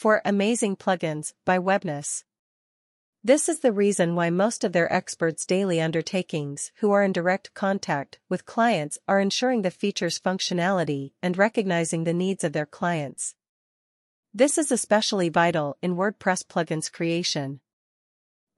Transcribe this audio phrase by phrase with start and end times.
[0.00, 2.24] for Amazing Plugins by Webnus.
[3.22, 7.52] This is the reason why most of their experts' daily undertakings who are in direct
[7.52, 13.34] contact with clients are ensuring the feature's functionality and recognizing the needs of their clients.
[14.32, 17.60] This is especially vital in WordPress plugins creation.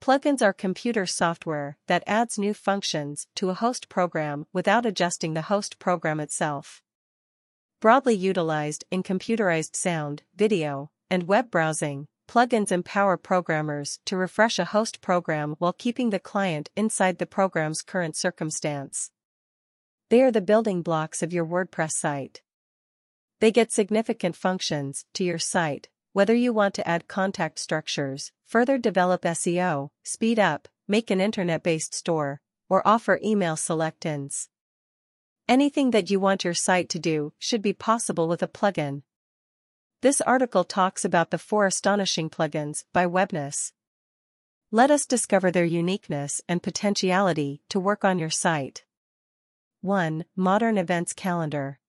[0.01, 5.49] Plugins are computer software that adds new functions to a host program without adjusting the
[5.51, 6.81] host program itself.
[7.81, 14.65] Broadly utilized in computerized sound, video, and web browsing, plugins empower programmers to refresh a
[14.65, 19.11] host program while keeping the client inside the program's current circumstance.
[20.09, 22.41] They are the building blocks of your WordPress site.
[23.39, 28.77] They get significant functions to your site whether you want to add contact structures, further
[28.77, 34.47] develop SEO, speed up, make an internet-based store, or offer email select-ins.
[35.47, 39.01] Anything that you want your site to do should be possible with a plugin.
[40.03, 43.71] This article talks about the four astonishing plugins by Webnus.
[44.69, 48.83] Let us discover their uniqueness and potentiality to work on your site.
[49.79, 50.25] 1.
[50.35, 51.79] Modern Events Calendar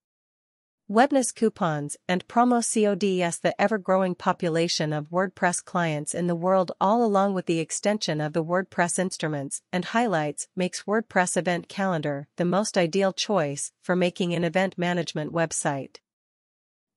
[0.88, 7.04] Webnus coupons and promo CODS the ever-growing population of WordPress clients in the world all
[7.04, 12.44] along with the extension of the WordPress instruments and highlights makes WordPress Event Calendar the
[12.44, 15.96] most ideal choice for making an event management website.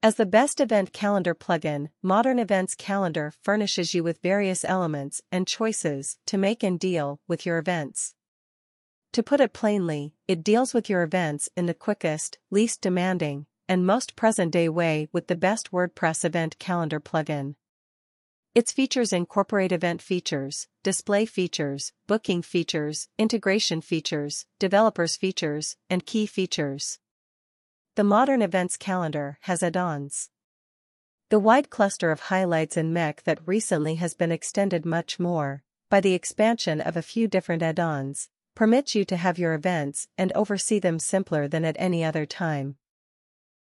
[0.08, 5.46] As the best event calendar plugin, Modern Events Calendar furnishes you with various elements and
[5.46, 8.16] choices to make and deal with your events.
[9.12, 13.86] To put it plainly, it deals with your events in the quickest, least demanding, and
[13.86, 17.56] most present-day way with the best WordPress event calendar plugin.
[18.56, 26.26] Its features incorporate event features, display features, booking features, integration features, developers features, and key
[26.26, 26.98] features.
[27.98, 30.30] The modern events calendar has add-ons.
[31.30, 36.02] The wide cluster of highlights in MEC that recently has been extended much more, by
[36.02, 40.78] the expansion of a few different add-ons, permits you to have your events and oversee
[40.78, 42.76] them simpler than at any other time.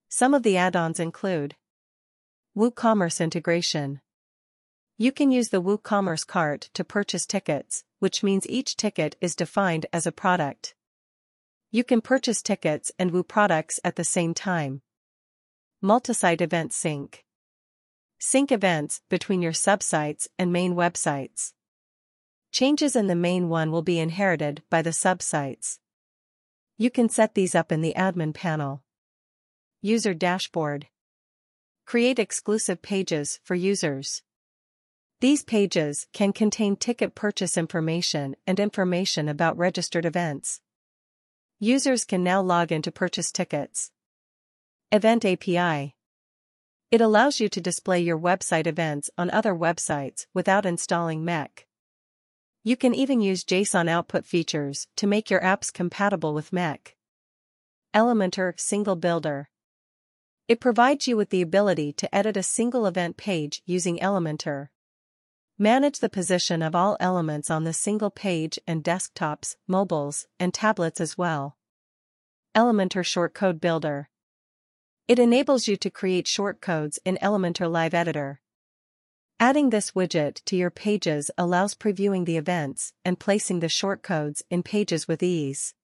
[0.10, 1.56] Some of the add-ons include
[2.58, 4.02] WooCommerce integration.
[4.98, 9.86] You can use the WooCommerce cart to purchase tickets, which means each ticket is defined
[9.94, 10.74] as a product.
[11.76, 14.84] You can purchase tickets and Woo products at the same time.
[15.84, 17.26] Multisite event sync.
[18.20, 21.54] Sync events between your subsites and main websites.
[22.52, 25.80] Changes in the main one will be inherited by the subsites.
[26.78, 28.84] You can set these up in the admin panel.
[29.82, 30.90] User Dashboard.
[31.88, 34.22] Create exclusive pages for users.
[35.22, 40.62] These pages can contain ticket purchase information and information about registered events.
[41.64, 43.90] Users can now log in to purchase tickets.
[44.92, 45.96] Event API.
[46.92, 51.64] It allows you to display your website events on other websites without installing MEC.
[52.66, 56.96] You can even use JSON output features to make your apps compatible with MEC.
[57.96, 59.48] Elementor Single Builder
[60.50, 64.68] it provides you with the ability to edit a single event page using Elementor.
[65.60, 71.00] Manage the position of all elements on the single page and desktops, mobiles, and tablets
[71.00, 71.58] as well.
[72.56, 74.10] Elementor Shortcode Builder.
[75.08, 78.42] It enables you to create shortcodes in Elementor Live Editor.
[79.40, 84.64] Adding this widget to your pages allows previewing the events and placing the shortcodes in
[84.64, 85.76] pages with ease.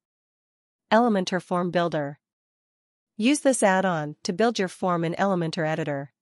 [0.92, 2.20] Elementor Form Builder.
[3.18, 6.14] Use this add-on to build your form in Elementor Editor.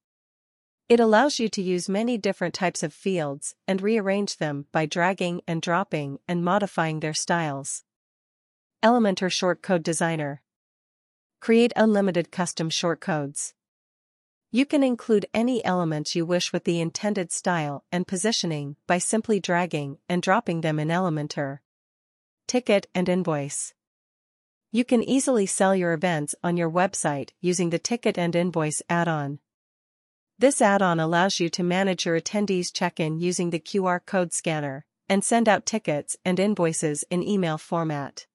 [0.89, 5.41] It allows you to use many different types of fields and rearrange them by dragging
[5.45, 7.83] and dropping and modifying their styles.
[8.81, 10.41] Elementor Shortcode Designer
[11.41, 13.53] Create unlimited custom shortcodes.
[14.49, 19.41] You can include any elements you wish with the intended style and positioning by simply
[19.41, 21.59] dragging and dropping them in Elementor.
[22.47, 23.73] Ticket and Invoice
[24.71, 29.39] you can easily sell your events on your website using the Ticket and Invoice add-on.
[30.39, 35.23] This add-on allows you to manage your attendees' check-in using the QR code scanner and
[35.23, 38.27] send out tickets and invoices in email format.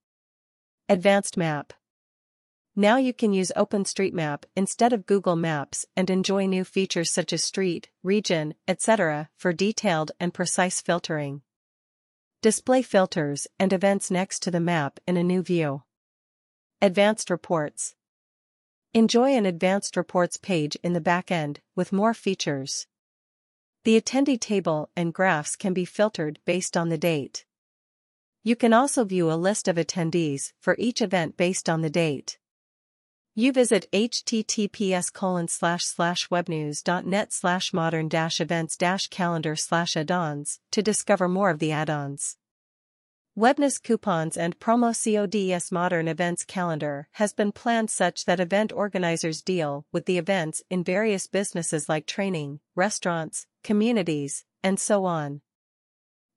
[0.88, 1.72] Advanced Map
[2.74, 7.44] Now you can use OpenStreetMap instead of Google Maps and enjoy new features such as
[7.44, 9.30] street, region, etc.
[9.36, 11.42] for detailed and precise filtering.
[12.40, 15.84] Display filters and events next to the map in a new view.
[16.80, 17.94] Advanced Reports
[18.94, 22.86] Enjoy an Advanced Reports page in the backend with more features.
[23.84, 27.46] The attendee table and graphs can be filtered based on the date.
[28.44, 32.36] You can also view a list of attendees for each event based on the date.
[33.34, 40.60] You visit https colon slash slash webnus.net slash modern dash events dash calendar slash add-ons
[40.70, 42.36] to discover more of the add-ons.
[43.34, 49.40] Webnus coupons and promo CODS Modern Events Calendar has been planned such that event organizers
[49.40, 55.40] deal with the events in various businesses like training, restaurants, communities, and so on.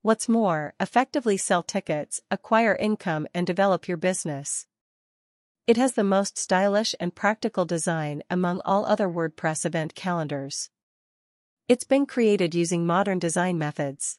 [0.03, 4.65] What's more, effectively sell tickets, acquire income and develop your business.
[5.67, 10.69] It has the most stylish and practical design among all other WordPress event calendars.
[11.67, 14.17] It's been created using modern design methods.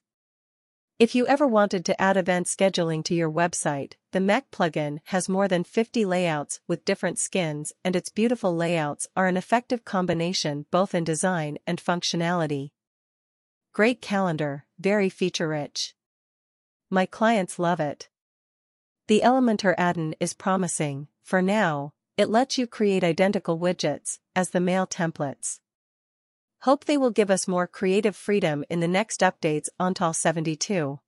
[0.99, 5.29] If you ever wanted to add event scheduling to your website, the Mech plugin has
[5.29, 10.65] more than 50 layouts with different skins and its beautiful layouts are an effective combination
[10.71, 12.71] both in design and functionality.
[13.75, 15.95] Great calendar, very feature-rich.
[16.89, 18.09] My clients love it.
[19.07, 24.61] The Elementor add-on is promising, for now, it lets you create identical widgets as the
[24.61, 25.61] mail templates.
[26.67, 30.99] Hope they will give us more creative freedom in the next updates on TAL 72.